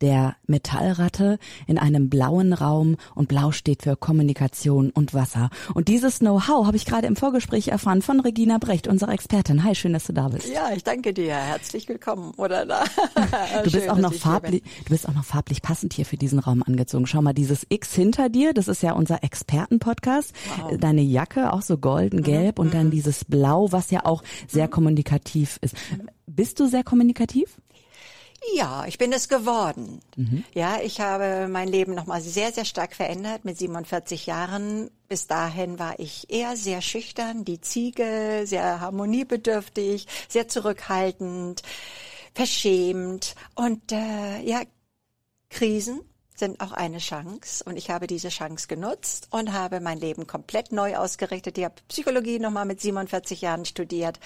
[0.00, 5.50] der Metallratte in einem blauen Raum und blau steht für Kommunikation und Wasser.
[5.74, 9.64] Und dieses Know-how habe ich gerade im Vorgespräch erfahren von Regina Brecht, unserer Expertin.
[9.64, 10.48] Hi, schön, dass du da bist.
[10.48, 11.34] Ja, ich danke dir.
[11.34, 12.32] Herzlich willkommen.
[12.36, 12.84] Oder da.
[13.64, 16.38] du bist schön, auch noch farblich, du bist auch noch farblich passend hier für diesen
[16.38, 17.06] Raum angezogen.
[17.06, 20.32] Schau mal, dieses X hinter dir, das ist ja unser Expertenpodcast.
[20.60, 20.78] Wow.
[20.78, 22.64] Deine Jacke auch so golden gelb mhm.
[22.64, 22.92] und dann mhm.
[22.92, 24.70] dieses Blau, was ja auch sehr mhm.
[24.70, 25.74] kommunikativ ist.
[26.26, 27.58] Bist du sehr kommunikativ?
[28.54, 30.00] Ja, ich bin es geworden.
[30.16, 30.44] Mhm.
[30.54, 34.90] Ja, ich habe mein Leben nochmal sehr, sehr stark verändert mit 47 Jahren.
[35.08, 41.62] Bis dahin war ich eher sehr schüchtern, die Ziege, sehr harmoniebedürftig, sehr zurückhaltend,
[42.34, 44.62] verschämt und äh, ja,
[45.50, 46.00] Krisen
[46.38, 50.72] sind auch eine Chance und ich habe diese Chance genutzt und habe mein Leben komplett
[50.72, 51.58] neu ausgerichtet.
[51.58, 54.18] Ich habe Psychologie nochmal mit 47 Jahren studiert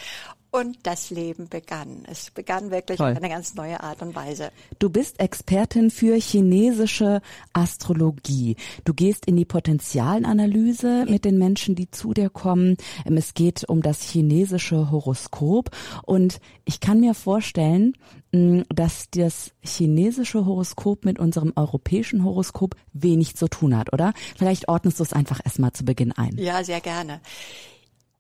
[0.53, 2.05] und das Leben begann.
[2.07, 3.13] Es begann wirklich Toll.
[3.13, 4.51] auf eine ganz neue Art und Weise.
[4.79, 7.23] Du bist Expertin für chinesische
[7.55, 8.57] Astrologie.
[8.85, 12.77] Du gehst in die Potenzialanalyse mit den Menschen, die zu dir kommen.
[13.07, 15.71] Ähm, es geht um das chinesische Horoskop.
[16.03, 17.95] Und ich kann mir vorstellen,
[18.33, 24.13] mm, dass das chinesische Horoskop mit unserem europäischen Horoskop wenig zu tun hat, oder?
[24.37, 26.37] Vielleicht ordnest du es einfach erstmal zu Beginn ein.
[26.39, 27.21] Ja, sehr gerne.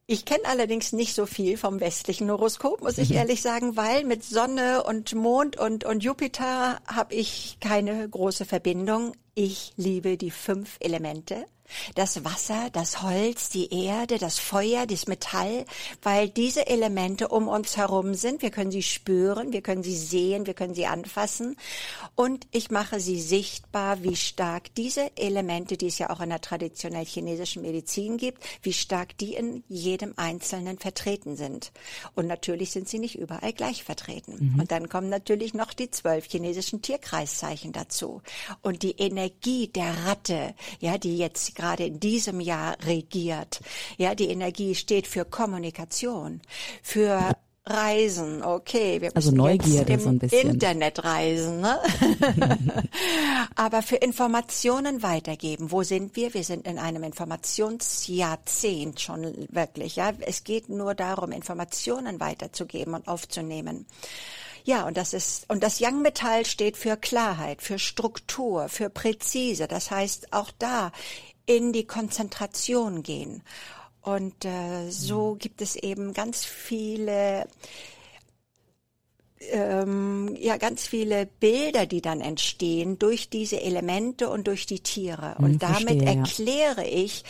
[0.06, 3.16] Ich kenne allerdings nicht so viel vom westlichen Horoskop, muss ich mhm.
[3.16, 9.14] ehrlich sagen, weil mit Sonne und Mond und, und Jupiter habe ich keine große Verbindung.
[9.34, 11.46] Ich liebe die fünf Elemente
[11.94, 15.64] das Wasser, das Holz, die Erde, das Feuer, das Metall,
[16.02, 18.42] weil diese Elemente um uns herum sind.
[18.42, 21.56] Wir können sie spüren, wir können sie sehen, wir können sie anfassen.
[22.14, 26.40] Und ich mache sie sichtbar, wie stark diese Elemente, die es ja auch in der
[26.40, 31.72] traditionell chinesischen Medizin gibt, wie stark die in jedem Einzelnen vertreten sind.
[32.14, 34.52] Und natürlich sind sie nicht überall gleich vertreten.
[34.54, 34.60] Mhm.
[34.60, 38.22] Und dann kommen natürlich noch die zwölf chinesischen Tierkreiszeichen dazu.
[38.60, 43.60] Und die Energie der Ratte, ja, die jetzt gerade in diesem Jahr regiert.
[43.96, 46.40] Ja, die Energie steht für Kommunikation,
[46.82, 47.30] für
[47.64, 50.54] Reisen, okay, wir also Neugierde so ein bisschen.
[50.54, 51.78] Internet reisen, ne?
[53.54, 55.70] aber für Informationen weitergeben.
[55.70, 56.34] Wo sind wir?
[56.34, 60.12] Wir sind in einem Informationsjahrzehnt schon wirklich, ja.
[60.22, 63.86] Es geht nur darum, Informationen weiterzugeben und aufzunehmen.
[64.64, 69.68] Ja, und das ist, und das Young Metall steht für Klarheit, für Struktur, für präzise.
[69.68, 70.92] Das heißt, auch da
[71.46, 73.42] in die Konzentration gehen.
[74.00, 75.38] Und äh, so mhm.
[75.38, 77.46] gibt es eben ganz viele
[79.50, 85.36] ähm, ja ganz viele Bilder, die dann entstehen durch diese Elemente und durch die Tiere.
[85.38, 87.04] Und mhm, damit verstehe, erkläre ja.
[87.04, 87.24] ich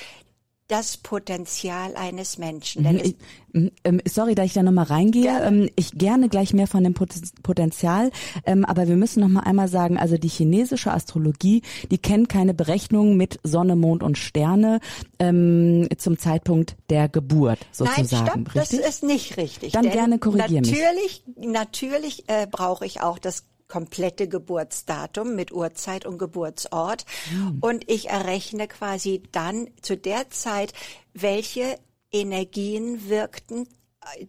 [0.73, 2.85] das Potenzial eines Menschen.
[2.85, 3.17] Mhm, ich,
[3.53, 5.25] mm, ähm, sorry, da ich da nochmal reingehe.
[5.25, 5.47] Gerne.
[5.47, 8.11] Ähm, ich gerne gleich mehr von dem Potenzial,
[8.47, 11.61] ähm, aber wir müssen nochmal einmal sagen, also die chinesische Astrologie,
[11.91, 14.81] die kennt keine Berechnung mit Sonne, Mond und Sterne
[15.19, 18.09] ähm, zum Zeitpunkt der Geburt sozusagen.
[18.11, 18.81] Nein, stopp, richtig?
[18.81, 19.73] das ist nicht richtig.
[19.73, 21.49] Dann gerne korrigieren natürlich, mich.
[21.49, 27.07] Natürlich äh, brauche ich auch das komplette Geburtsdatum mit Uhrzeit und Geburtsort.
[27.33, 27.59] Mhm.
[27.63, 30.75] Und ich errechne quasi dann zu der Zeit,
[31.15, 31.79] welche
[32.13, 33.67] Energien wirkten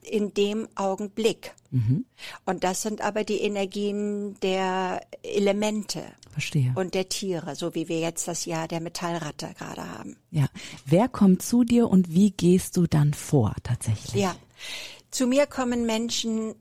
[0.01, 1.53] in dem Augenblick.
[1.71, 2.05] Mhm.
[2.45, 6.03] Und das sind aber die Energien der Elemente.
[6.31, 6.71] Verstehe.
[6.75, 10.15] Und der Tiere, so wie wir jetzt das Jahr der Metallratte gerade haben.
[10.31, 10.45] Ja.
[10.85, 14.21] Wer kommt zu dir und wie gehst du dann vor tatsächlich?
[14.21, 14.37] Ja.
[15.11, 16.55] Zu mir kommen Menschen,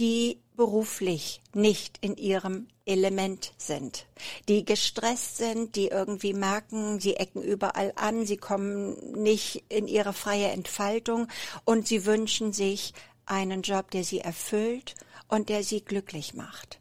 [0.00, 4.06] die beruflich nicht in ihrem Element sind,
[4.48, 10.12] die gestresst sind, die irgendwie merken, sie ecken überall an, sie kommen nicht in ihre
[10.12, 11.28] freie Entfaltung
[11.64, 12.92] und sie wünschen sich
[13.26, 14.94] einen Job, der sie erfüllt
[15.28, 16.80] und der sie glücklich macht.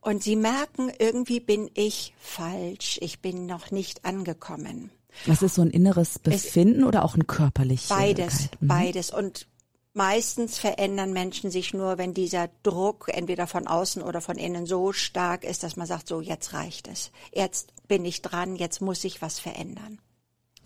[0.00, 4.90] Und sie merken, irgendwie bin ich falsch, ich bin noch nicht angekommen.
[5.26, 7.88] Das ist so ein inneres Befinden es, oder auch ein körperliches?
[7.88, 8.68] Beides, mhm.
[8.68, 9.10] beides.
[9.10, 9.46] Und
[9.94, 14.92] Meistens verändern Menschen sich nur, wenn dieser Druck entweder von außen oder von innen so
[14.92, 17.10] stark ist, dass man sagt, so jetzt reicht es.
[17.32, 19.98] Jetzt bin ich dran, jetzt muss ich was verändern.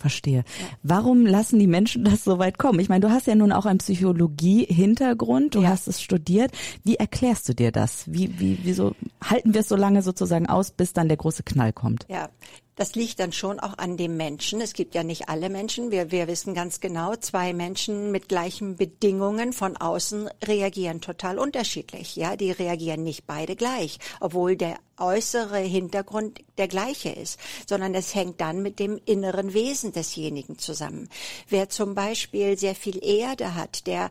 [0.02, 0.42] Verstehe.
[0.82, 2.80] Warum lassen die Menschen das so weit kommen?
[2.80, 5.69] Ich meine, du hast ja nun auch einen Psychologie-Hintergrund, du ja.
[5.69, 6.50] hast es studiert.
[6.82, 8.12] Wie erklärst du dir das?
[8.12, 11.72] Wie, wie, wieso halten wir es so lange sozusagen aus, bis dann der große Knall
[11.72, 12.04] kommt?
[12.08, 12.30] Ja,
[12.74, 14.62] Das liegt dann schon auch an dem Menschen.
[14.62, 15.90] Es gibt ja nicht alle Menschen.
[15.90, 22.16] Wir, wir wissen ganz genau, zwei Menschen mit gleichen Bedingungen von außen reagieren total unterschiedlich.
[22.16, 28.14] Ja, die reagieren nicht beide gleich, obwohl der äußere Hintergrund der gleiche ist, sondern es
[28.14, 31.10] hängt dann mit dem inneren Wesen desjenigen zusammen.
[31.48, 34.10] Wer zum Beispiel sehr viel Erde hat, der,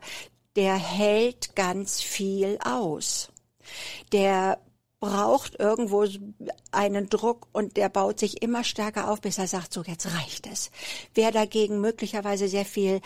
[0.54, 3.32] der hält ganz viel aus.
[4.12, 4.58] Der
[5.02, 6.06] braucht irgendwo
[6.70, 10.46] einen Druck und der baut sich immer stärker auf, bis er sagt, so jetzt reicht
[10.46, 10.70] es.
[11.12, 13.00] Wer dagegen möglicherweise sehr viel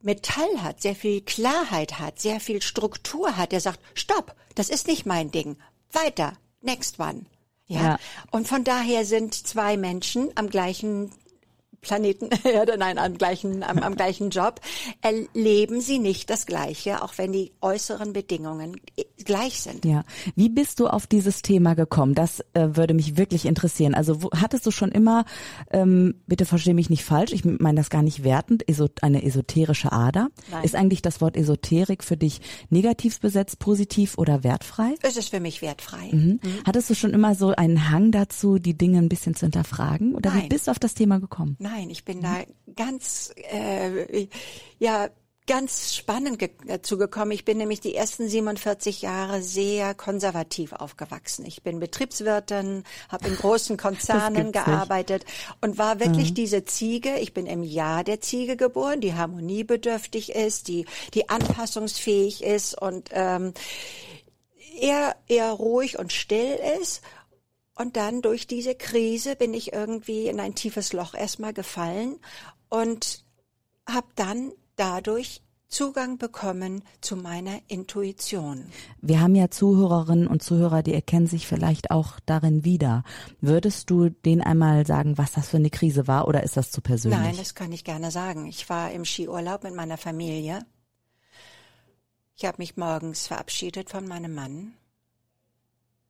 [0.00, 4.86] Metall hat, sehr viel Klarheit hat, sehr viel Struktur hat, der sagt, stopp, das ist
[4.86, 5.56] nicht mein Ding.
[5.90, 7.22] Weiter, next one.
[7.66, 7.82] Ja.
[7.82, 7.98] ja.
[8.30, 11.10] Und von daher sind zwei Menschen am gleichen
[11.80, 14.60] Planeten Erde, nein, am gleichen, am, am gleichen Job,
[15.00, 18.80] erleben sie nicht das Gleiche, auch wenn die äußeren Bedingungen
[19.24, 19.84] gleich sind.
[19.84, 20.04] Ja.
[20.36, 22.14] Wie bist du auf dieses Thema gekommen?
[22.14, 23.94] Das äh, würde mich wirklich interessieren.
[23.94, 25.24] Also wo, hattest du schon immer,
[25.70, 28.64] ähm, bitte verstehe mich nicht falsch, ich meine das gar nicht wertend,
[29.02, 30.28] eine esoterische Ader?
[30.50, 30.64] Nein.
[30.64, 34.94] Ist eigentlich das Wort Esoterik für dich negativ besetzt, positiv oder wertfrei?
[35.02, 36.10] Es ist für mich wertfrei.
[36.12, 36.40] Mhm.
[36.42, 36.58] Mhm.
[36.66, 40.14] Hattest du schon immer so einen Hang dazu, die Dinge ein bisschen zu hinterfragen?
[40.14, 40.44] Oder Nein.
[40.44, 41.56] wie bist du auf das Thema gekommen?
[41.58, 41.69] Nein.
[41.70, 42.22] Nein, ich bin mhm.
[42.22, 42.42] da
[42.74, 44.26] ganz, äh,
[44.78, 45.08] ja,
[45.46, 47.32] ganz spannend dazu gekommen.
[47.32, 51.44] Ich bin nämlich die ersten 47 Jahre sehr konservativ aufgewachsen.
[51.44, 55.24] Ich bin Betriebswirtin, habe in großen Konzernen gearbeitet
[55.60, 56.34] und war wirklich mhm.
[56.34, 57.18] diese Ziege.
[57.18, 63.10] Ich bin im Jahr der Ziege geboren, die harmoniebedürftig ist, die die anpassungsfähig ist und
[63.12, 63.52] ähm,
[64.78, 67.02] eher eher ruhig und still ist
[67.80, 72.18] und dann durch diese Krise bin ich irgendwie in ein tiefes Loch erstmal gefallen
[72.68, 73.24] und
[73.88, 78.66] habe dann dadurch Zugang bekommen zu meiner Intuition.
[79.00, 83.02] Wir haben ja Zuhörerinnen und Zuhörer, die erkennen sich vielleicht auch darin wieder.
[83.40, 86.82] Würdest du denen einmal sagen, was das für eine Krise war oder ist das zu
[86.82, 87.18] persönlich?
[87.18, 88.46] Nein, das kann ich gerne sagen.
[88.46, 90.66] Ich war im Skiurlaub mit meiner Familie.
[92.36, 94.74] Ich habe mich morgens verabschiedet von meinem Mann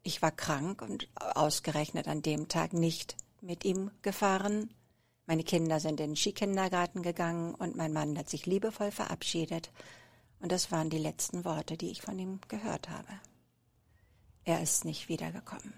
[0.02, 4.70] ich war krank und ausgerechnet an dem Tag nicht mit ihm gefahren.
[5.26, 9.70] Meine Kinder sind in den Skikindergarten gegangen und mein Mann hat sich liebevoll verabschiedet.
[10.40, 13.12] Und das waren die letzten Worte, die ich von ihm gehört habe.
[14.44, 15.74] Er ist nicht wiedergekommen.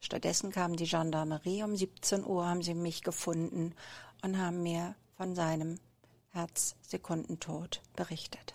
[0.00, 1.62] Stattdessen kam die Gendarmerie.
[1.62, 3.74] Um 17 Uhr haben sie mich gefunden
[4.22, 5.78] und haben mir von seinem
[6.30, 8.54] Herzsekundentod berichtet.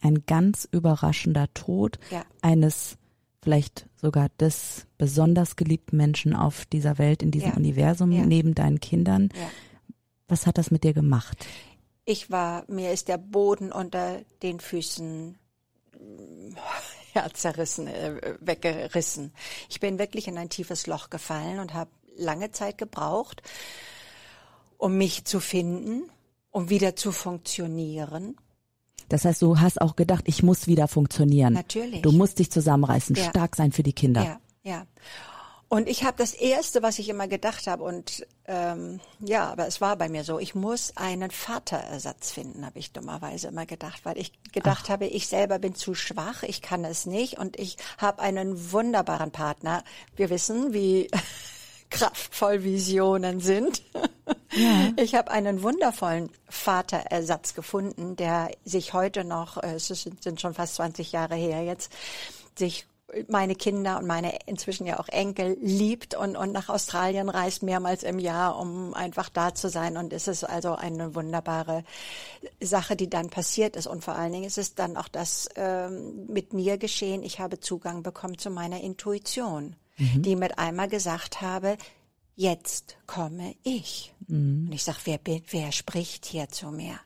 [0.00, 2.24] Ein ganz überraschender Tod ja.
[2.42, 2.98] eines
[3.42, 7.56] vielleicht sogar des besonders geliebten Menschen auf dieser Welt, in diesem ja.
[7.56, 8.24] Universum, ja.
[8.24, 9.30] neben deinen Kindern.
[9.34, 9.50] Ja.
[10.28, 11.46] Was hat das mit dir gemacht?
[12.04, 15.38] Ich war, mir ist der Boden unter den Füßen
[17.14, 19.32] ja, zerrissen, äh, weggerissen.
[19.68, 23.42] Ich bin wirklich in ein tiefes Loch gefallen und habe lange Zeit gebraucht,
[24.76, 26.10] um mich zu finden,
[26.50, 28.36] um wieder zu funktionieren.
[29.08, 31.54] Das heißt, du hast auch gedacht, ich muss wieder funktionieren.
[31.54, 32.02] Natürlich.
[32.02, 33.24] Du musst dich zusammenreißen, ja.
[33.24, 34.22] stark sein für die Kinder.
[34.22, 34.86] Ja, ja.
[35.70, 39.82] Und ich habe das Erste, was ich immer gedacht habe, und ähm, ja, aber es
[39.82, 44.16] war bei mir so, ich muss einen Vaterersatz finden, habe ich dummerweise immer gedacht, weil
[44.16, 44.88] ich gedacht Ach.
[44.88, 49.30] habe, ich selber bin zu schwach, ich kann es nicht und ich habe einen wunderbaren
[49.30, 49.84] Partner.
[50.16, 51.10] Wir wissen, wie
[51.90, 53.82] kraftvoll Visionen sind.
[54.52, 54.92] Ja.
[54.96, 60.76] Ich habe einen wundervollen Vaterersatz gefunden, der sich heute noch, äh, es sind schon fast
[60.76, 61.92] 20 Jahre her jetzt,
[62.56, 62.86] sich
[63.28, 68.02] meine Kinder und meine inzwischen ja auch Enkel liebt und, und nach Australien reist mehrmals
[68.02, 69.96] im Jahr, um einfach da zu sein.
[69.96, 71.84] Und es ist also eine wunderbare
[72.60, 73.86] Sache, die dann passiert ist.
[73.86, 77.22] Und vor allen Dingen ist es dann auch das ähm, mit mir geschehen.
[77.22, 80.22] Ich habe Zugang bekommen zu meiner Intuition mhm.
[80.22, 81.76] die mit einmal gesagt habe,
[82.34, 84.14] jetzt komme ich.
[84.26, 84.66] Mhm.
[84.66, 86.98] Und ich sag, wer bin, wer spricht hier zu mir?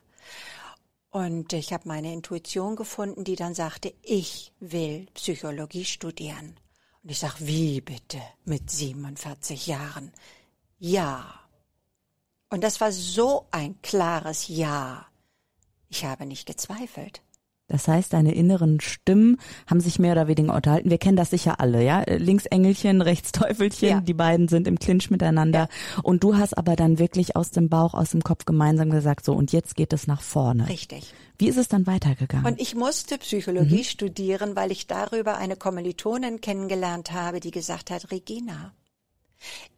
[1.09, 6.55] Und ich habe meine Intuition gefunden, die dann sagte, ich will Psychologie studieren.
[7.03, 10.11] Und ich sag, wie bitte mit 47 Jahren?
[10.79, 11.39] Ja.
[12.49, 15.05] Und das war so ein klares Ja.
[15.89, 17.21] Ich habe nicht gezweifelt.
[17.73, 20.91] Das heißt, deine inneren Stimmen haben sich mehr oder weniger unterhalten.
[20.91, 22.03] Wir kennen das sicher alle, ja?
[22.07, 23.99] Links Engelchen, rechts Teufelchen, ja.
[23.99, 25.61] die beiden sind im Clinch miteinander.
[25.61, 26.01] Ja.
[26.03, 29.33] Und du hast aber dann wirklich aus dem Bauch, aus dem Kopf gemeinsam gesagt, so,
[29.33, 30.69] und jetzt geht es nach vorne.
[30.69, 31.15] Richtig.
[31.39, 32.45] Wie ist es dann weitergegangen?
[32.45, 33.85] Und ich musste Psychologie mhm.
[33.85, 38.71] studieren, weil ich darüber eine Kommilitonin kennengelernt habe, die gesagt hat, Regina,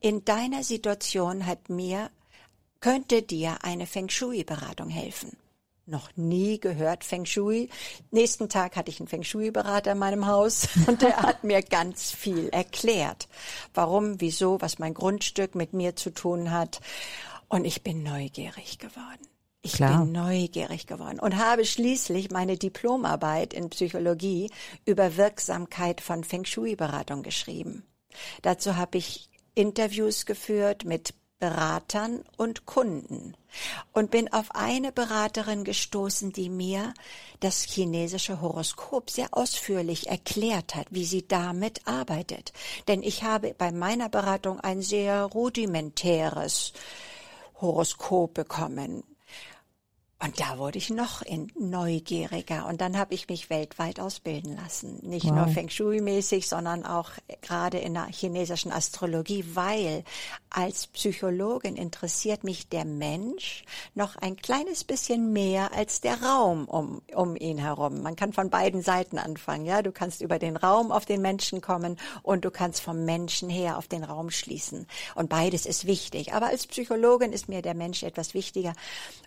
[0.01, 2.09] in deiner Situation hat mir,
[2.81, 5.37] könnte dir eine Feng Shui-Beratung helfen.
[5.87, 7.69] Noch nie gehört Feng Shui.
[8.11, 12.11] Nächsten Tag hatte ich einen Feng Shui-Berater in meinem Haus und der hat mir ganz
[12.11, 13.27] viel erklärt.
[13.73, 16.81] Warum, wieso, was mein Grundstück mit mir zu tun hat.
[17.47, 19.27] Und ich bin neugierig geworden.
[19.61, 20.03] Ich Klar.
[20.03, 24.51] bin neugierig geworden und habe schließlich meine Diplomarbeit in Psychologie
[24.85, 27.83] über Wirksamkeit von Feng Shui-Beratung geschrieben.
[28.43, 33.35] Dazu habe ich Interviews geführt mit Beratern und Kunden
[33.93, 36.93] und bin auf eine Beraterin gestoßen, die mir
[37.41, 42.53] das chinesische Horoskop sehr ausführlich erklärt hat, wie sie damit arbeitet.
[42.87, 46.73] Denn ich habe bei meiner Beratung ein sehr rudimentäres
[47.59, 49.03] Horoskop bekommen.
[50.23, 51.23] Und da wurde ich noch
[51.55, 52.67] neugieriger.
[52.67, 54.99] Und dann habe ich mich weltweit ausbilden lassen.
[55.03, 55.33] Nicht wow.
[55.33, 60.05] nur Feng Shui-mäßig, sondern auch gerade in der chinesischen Astrologie, weil
[60.49, 67.01] als Psychologin interessiert mich der Mensch noch ein kleines bisschen mehr als der Raum um,
[67.13, 68.01] um ihn herum.
[68.01, 69.65] Man kann von beiden Seiten anfangen.
[69.65, 73.49] Ja, du kannst über den Raum auf den Menschen kommen und du kannst vom Menschen
[73.49, 74.87] her auf den Raum schließen.
[75.13, 76.33] Und beides ist wichtig.
[76.33, 78.73] Aber als Psychologin ist mir der Mensch etwas wichtiger.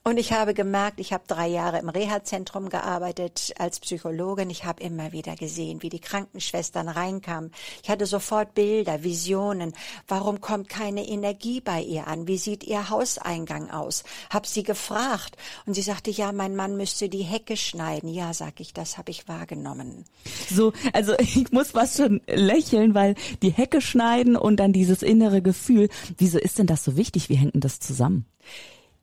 [0.02, 4.51] Und ich habe gemerkt, ich habe drei Jahre im Reha-Zentrum gearbeitet als Psychologin.
[4.51, 7.53] Ich habe immer wieder gesehen, wie die Krankenschwestern reinkamen.
[7.83, 9.73] Ich hatte sofort Bilder, Visionen.
[10.07, 12.29] Warum kommt keine Energie bei ihr an?
[12.29, 14.05] Wie sieht ihr Hauseingang aus?
[14.31, 18.09] Hab sie gefragt und sie sagte, ja, mein Mann müsste die Hecke schneiden.
[18.09, 20.05] Ja, sag ich, das habe ich wahrgenommen.
[20.51, 25.43] So, also ich muss was schon lächeln, weil die Hecke schneiden und dann dieses innere
[25.43, 25.89] Gefühl.
[26.17, 27.29] Wieso ist denn das so wichtig?
[27.29, 28.27] Wie hängt denn das zusammen?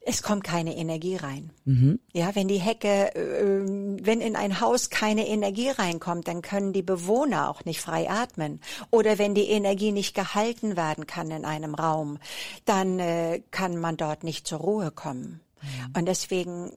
[0.08, 1.50] Es kommt keine Energie rein.
[1.66, 2.00] Mhm.
[2.14, 3.66] Ja, wenn die Hecke, äh,
[4.04, 8.62] wenn in ein Haus keine Energie reinkommt, dann können die Bewohner auch nicht frei atmen.
[8.92, 12.20] Oder wenn die Energie nicht gehalten werden kann in einem Raum,
[12.66, 15.42] dann äh, kann man dort nicht zur Ruhe kommen.
[15.62, 15.98] Mhm.
[15.98, 16.72] Und deswegen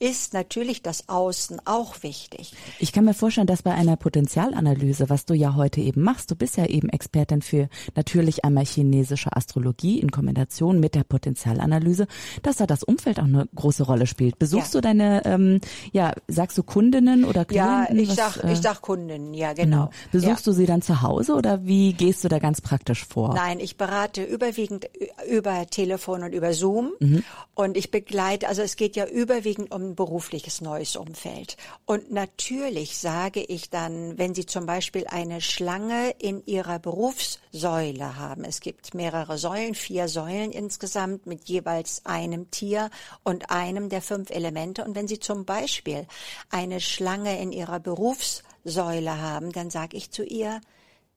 [0.00, 2.52] ist natürlich das Außen auch wichtig.
[2.78, 6.36] Ich kann mir vorstellen, dass bei einer Potenzialanalyse, was du ja heute eben machst, du
[6.36, 12.06] bist ja eben Expertin für natürlich einmal chinesische Astrologie in Kombination mit der Potenzialanalyse,
[12.42, 14.38] dass da das Umfeld auch eine große Rolle spielt.
[14.38, 14.80] Besuchst ja.
[14.80, 15.60] du deine, ähm,
[15.92, 17.96] ja, sagst du Kundinnen oder Klienten?
[17.96, 19.86] Ja, ich was, sag, äh, ich sag Kundinnen, ja, genau.
[19.86, 19.90] genau.
[20.12, 20.52] Besuchst ja.
[20.52, 23.34] du sie dann zu Hause oder wie gehst du da ganz praktisch vor?
[23.34, 24.88] Nein, ich berate überwiegend
[25.28, 27.24] über Telefon und über Zoom mhm.
[27.54, 31.56] und ich begleite, also es geht ja überwiegend um berufliches neues Umfeld.
[31.84, 38.44] Und natürlich sage ich dann, wenn Sie zum Beispiel eine Schlange in Ihrer Berufssäule haben,
[38.44, 42.90] es gibt mehrere Säulen, vier Säulen insgesamt mit jeweils einem Tier
[43.24, 44.84] und einem der fünf Elemente.
[44.84, 46.06] Und wenn Sie zum Beispiel
[46.50, 50.60] eine Schlange in Ihrer Berufssäule haben, dann sage ich zu ihr,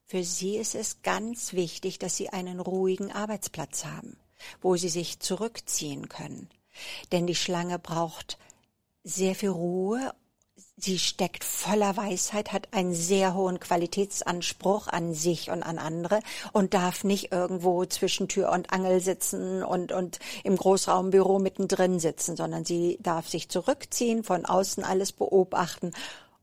[0.06, 4.18] für Sie ist es ganz wichtig, dass Sie einen ruhigen Arbeitsplatz haben,
[4.60, 6.50] wo Sie sich zurückziehen können.
[7.12, 8.38] Denn die Schlange braucht
[9.04, 10.12] sehr viel Ruhe.
[10.76, 16.20] Sie steckt voller Weisheit, hat einen sehr hohen Qualitätsanspruch an sich und an andere
[16.52, 22.36] und darf nicht irgendwo zwischen Tür und Angel sitzen und, und im Großraumbüro mittendrin sitzen,
[22.36, 25.92] sondern sie darf sich zurückziehen, von außen alles beobachten,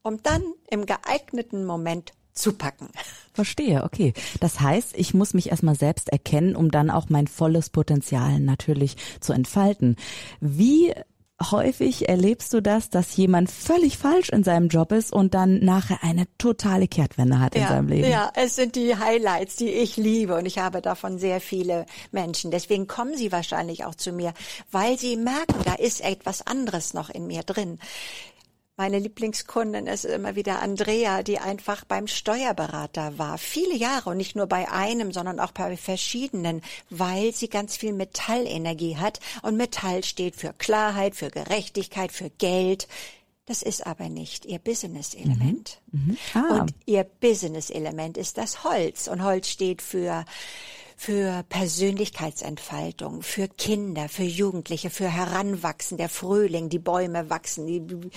[0.03, 2.89] um dann im geeigneten Moment zu packen.
[3.33, 4.13] Verstehe, okay.
[4.39, 8.95] Das heißt, ich muss mich erstmal selbst erkennen, um dann auch mein volles Potenzial natürlich
[9.19, 9.97] zu entfalten.
[10.39, 10.93] Wie
[11.41, 15.99] häufig erlebst du das, dass jemand völlig falsch in seinem Job ist und dann nachher
[16.03, 18.09] eine totale Kehrtwende hat in ja, seinem Leben.
[18.09, 22.51] Ja, es sind die Highlights, die ich liebe und ich habe davon sehr viele Menschen.
[22.51, 24.33] Deswegen kommen sie wahrscheinlich auch zu mir,
[24.71, 27.79] weil sie merken, da ist etwas anderes noch in mir drin.
[28.79, 33.37] Meine Lieblingskundin ist immer wieder Andrea, die einfach beim Steuerberater war.
[33.37, 37.91] Viele Jahre und nicht nur bei einem, sondern auch bei verschiedenen, weil sie ganz viel
[37.91, 39.19] Metallenergie hat.
[39.41, 42.87] Und Metall steht für Klarheit, für Gerechtigkeit, für Geld.
[43.47, 45.81] Das ist aber nicht ihr Business-Element.
[45.91, 45.99] Mhm.
[45.99, 46.17] Mhm.
[46.35, 46.61] Ah.
[46.61, 49.09] Und ihr Business-Element ist das Holz.
[49.09, 50.23] Und Holz steht für
[50.99, 58.11] für Persönlichkeitsentfaltung, für Kinder, für Jugendliche, für Heranwachsen, der Frühling, die Bäume wachsen, die,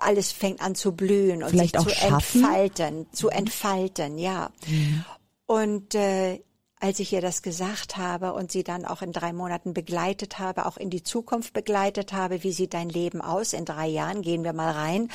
[0.00, 2.42] alles fängt an zu blühen und Vielleicht sich zu schaffen?
[2.42, 3.32] entfalten, zu mhm.
[3.32, 4.50] entfalten, ja.
[4.66, 5.04] Mhm.
[5.44, 6.40] Und äh,
[6.80, 10.64] als ich ihr das gesagt habe und sie dann auch in drei Monaten begleitet habe,
[10.64, 13.52] auch in die Zukunft begleitet habe, wie sieht dein Leben aus?
[13.52, 15.10] In drei Jahren gehen wir mal rein,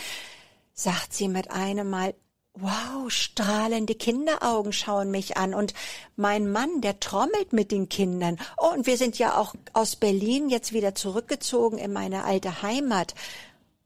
[0.73, 2.13] sagt sie mit einem Mal,
[2.59, 5.73] wow, strahlende Kinderaugen schauen mich an und
[6.15, 8.37] mein Mann, der trommelt mit den Kindern.
[8.57, 13.15] Oh, und wir sind ja auch aus Berlin jetzt wieder zurückgezogen in meine alte Heimat.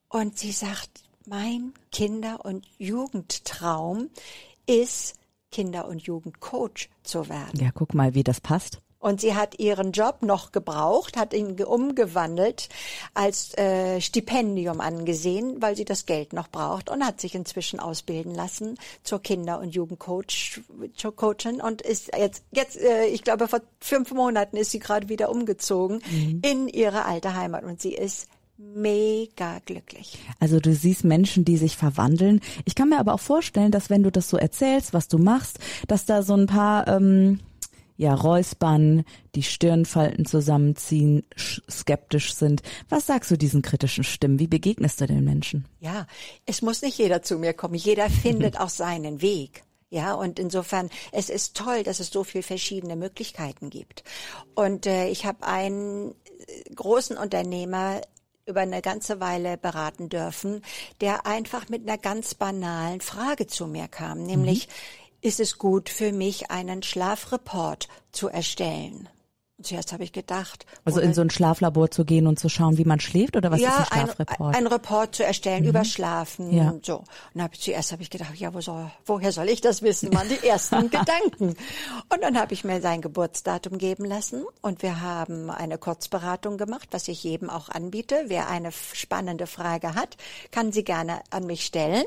[0.09, 0.89] Und sie sagt,
[1.25, 4.09] mein Kinder- und Jugendtraum
[4.65, 5.15] ist,
[5.51, 7.59] Kinder- und Jugendcoach zu werden.
[7.59, 8.79] Ja, guck mal, wie das passt.
[9.01, 12.69] Und sie hat ihren Job noch gebraucht, hat ihn umgewandelt
[13.15, 18.35] als äh, Stipendium angesehen, weil sie das Geld noch braucht und hat sich inzwischen ausbilden
[18.35, 20.61] lassen zur Kinder- und Jugendcoach,
[20.95, 25.09] zur Coachin und ist jetzt, jetzt, äh, ich glaube, vor fünf Monaten ist sie gerade
[25.09, 26.41] wieder umgezogen mhm.
[26.43, 28.27] in ihre alte Heimat und sie ist
[28.57, 30.19] mega glücklich.
[30.39, 32.41] Also du siehst Menschen, die sich verwandeln.
[32.65, 35.59] Ich kann mir aber auch vorstellen, dass wenn du das so erzählst, was du machst,
[35.87, 37.39] dass da so ein paar ähm,
[38.01, 39.03] ja, räuspern,
[39.35, 41.23] die Stirnfalten zusammenziehen,
[41.69, 42.63] skeptisch sind.
[42.89, 44.39] Was sagst du diesen kritischen Stimmen?
[44.39, 45.67] Wie begegnest du den Menschen?
[45.81, 46.07] Ja,
[46.47, 47.75] es muss nicht jeder zu mir kommen.
[47.75, 49.65] Jeder findet auch seinen Weg.
[49.91, 54.03] Ja, und insofern, es ist toll, dass es so viele verschiedene Möglichkeiten gibt.
[54.55, 56.15] Und äh, ich habe einen
[56.47, 58.01] äh, großen Unternehmer
[58.47, 60.63] über eine ganze Weile beraten dürfen,
[61.01, 64.71] der einfach mit einer ganz banalen Frage zu mir kam, nämlich, mhm
[65.21, 69.07] ist es gut für mich, einen Schlafreport zu erstellen.
[69.63, 70.65] Zuerst habe ich gedacht.
[70.85, 73.59] Also in so ein Schlaflabor zu gehen und zu schauen, wie man schläft oder was
[73.59, 74.55] ja, ist ein Schlafreport?
[74.55, 75.69] Ein, ein Report zu erstellen mhm.
[75.69, 76.69] über Schlafen ja.
[76.69, 77.03] und so.
[77.33, 80.13] Und hab, zuerst habe ich gedacht, ja, wo soll, woher soll ich das wissen?
[80.13, 81.55] Waren die ersten Gedanken.
[82.09, 86.89] Und dann habe ich mir sein Geburtsdatum geben lassen und wir haben eine Kurzberatung gemacht,
[86.91, 88.25] was ich jedem auch anbiete.
[88.27, 90.17] Wer eine spannende Frage hat,
[90.51, 92.05] kann sie gerne an mich stellen.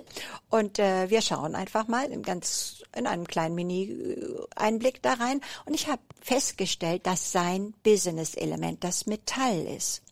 [0.50, 5.40] Und äh, wir schauen einfach mal in ganz in einem kleinen Mini-Einblick da rein.
[5.64, 10.02] Und ich habe festgestellt, dass sein ein Business-Element, das Metall ist.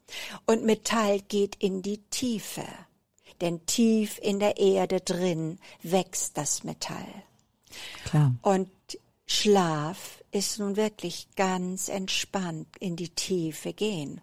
[0.46, 2.64] Und Metall geht in die Tiefe.
[3.40, 7.08] Denn tief in der Erde drin wächst das Metall.
[8.04, 8.34] Klar.
[8.42, 8.70] Und
[9.26, 14.20] Schlaf ist nun wirklich ganz entspannt in die Tiefe gehen.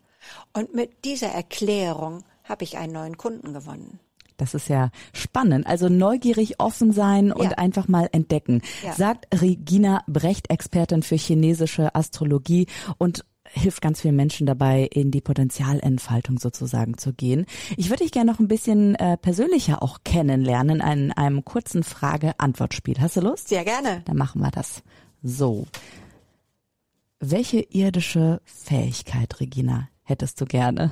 [0.54, 4.00] Und mit dieser Erklärung habe ich einen neuen Kunden gewonnen.
[4.42, 5.68] Das ist ja spannend.
[5.68, 7.58] Also neugierig offen sein und ja.
[7.58, 8.62] einfach mal entdecken.
[8.84, 8.94] Ja.
[8.94, 12.68] Sagt Regina Brecht, Expertin für chinesische Astrologie
[12.98, 17.46] und hilft ganz vielen Menschen dabei, in die Potenzialentfaltung sozusagen zu gehen.
[17.78, 23.00] Ich würde dich gerne noch ein bisschen äh, persönlicher auch kennenlernen in einem kurzen Frage-Antwort-Spiel.
[23.00, 23.50] Hast du Lust?
[23.50, 24.04] Sehr gerne.
[24.06, 24.84] Dann machen wir das.
[25.24, 25.66] So.
[27.20, 30.92] Welche irdische Fähigkeit, Regina, hättest du gerne?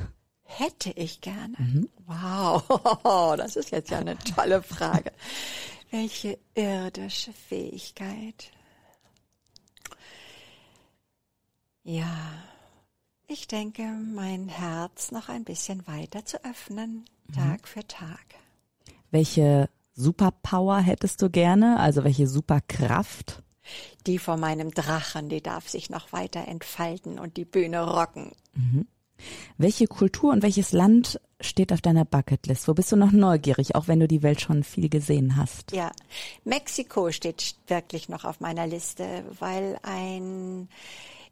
[0.50, 1.56] Hätte ich gerne.
[1.58, 1.90] Mhm.
[2.06, 5.12] Wow, das ist jetzt ja eine tolle Frage.
[5.92, 8.52] Welche irdische Fähigkeit?
[11.84, 12.18] Ja,
[13.28, 17.34] ich denke, mein Herz noch ein bisschen weiter zu öffnen, mhm.
[17.34, 18.26] Tag für Tag.
[19.12, 21.80] Welche Superpower hättest du gerne?
[21.80, 23.44] Also welche Superkraft?
[24.06, 28.32] Die von meinem Drachen, die darf sich noch weiter entfalten und die Bühne rocken.
[28.54, 28.88] Mhm.
[29.58, 32.68] Welche Kultur und welches Land steht auf deiner Bucketlist?
[32.68, 35.72] Wo bist du noch neugierig, auch wenn du die Welt schon viel gesehen hast?
[35.72, 35.92] Ja,
[36.44, 40.68] Mexiko steht wirklich noch auf meiner Liste, weil ein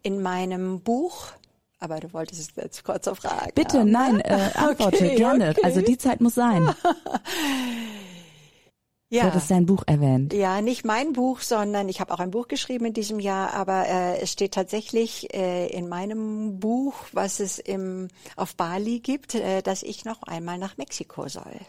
[0.04, 1.32] in meinem Buch
[1.80, 3.52] aber du wolltest es jetzt kurz auf Fragen.
[3.54, 4.26] Bitte, haben, nein, ne?
[4.26, 5.52] äh, antworte okay, gerne.
[5.52, 5.62] Okay.
[5.64, 6.74] Also die Zeit muss sein.
[9.10, 9.22] Ja.
[9.22, 10.34] Du hattest dein Buch erwähnt.
[10.34, 13.88] Ja, nicht mein Buch, sondern ich habe auch ein Buch geschrieben in diesem Jahr, aber
[13.88, 19.62] äh, es steht tatsächlich äh, in meinem Buch, was es im, auf Bali gibt, äh,
[19.62, 21.60] dass ich noch einmal nach Mexiko soll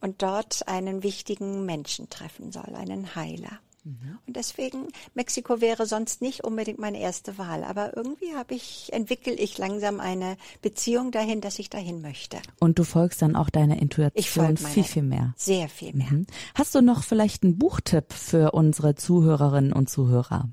[0.00, 3.60] und dort einen wichtigen Menschen treffen soll, einen Heiler.
[3.84, 4.18] Mhm.
[4.26, 7.64] Und deswegen, Mexiko wäre sonst nicht unbedingt meine erste Wahl.
[7.64, 12.38] Aber irgendwie habe ich, entwickle ich langsam eine Beziehung dahin, dass ich dahin möchte.
[12.58, 15.34] Und du folgst dann auch deiner Intuition viel, viel mehr.
[15.36, 16.10] Sehr viel mehr.
[16.10, 16.26] Mhm.
[16.54, 20.48] Hast du noch vielleicht einen Buchtipp für unsere Zuhörerinnen und Zuhörer?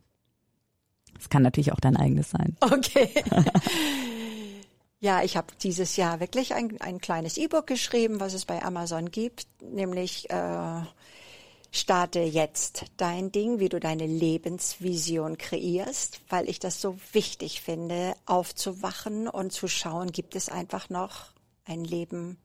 [1.16, 2.56] Das kann natürlich auch dein eigenes sein.
[2.62, 3.10] Okay.
[5.00, 9.12] Ja, ich habe dieses Jahr wirklich ein, ein kleines E-Book geschrieben, was es bei Amazon
[9.12, 10.82] gibt, nämlich äh,
[11.80, 18.16] starte jetzt dein Ding, wie du deine Lebensvision kreierst, weil ich das so wichtig finde,
[18.26, 21.28] aufzuwachen und zu schauen, gibt es einfach noch
[21.66, 22.38] ein Leben,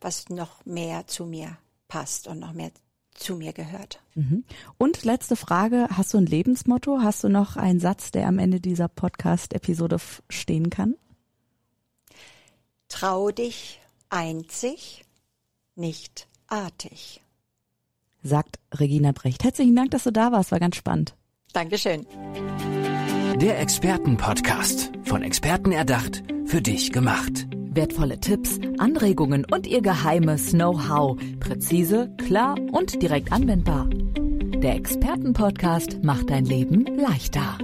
[0.00, 1.56] was noch mehr zu mir
[1.88, 2.70] passt und noch mehr
[3.14, 4.00] zu mir gehört.
[4.14, 4.44] Mhm.
[4.76, 7.00] Und letzte Frage, hast du ein Lebensmotto?
[7.00, 10.96] Hast du noch einen Satz, der am Ende dieser Podcast-Episode stehen kann?
[12.88, 15.04] Trau dich einzig,
[15.74, 17.23] nicht artig
[18.24, 19.44] sagt Regina Brecht.
[19.44, 21.14] Herzlichen Dank, dass du da warst, war ganz spannend.
[21.52, 22.04] Dankeschön.
[23.36, 27.46] Der Expertenpodcast, von Experten erdacht, für dich gemacht.
[27.50, 31.18] Wertvolle Tipps, Anregungen und ihr geheimes Know-how.
[31.40, 33.88] Präzise, klar und direkt anwendbar.
[33.90, 37.58] Der Expertenpodcast macht dein Leben leichter.